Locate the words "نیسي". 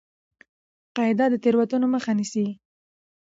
2.19-2.45